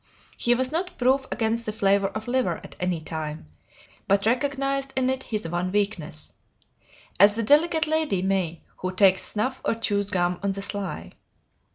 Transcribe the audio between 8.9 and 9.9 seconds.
takes snuff or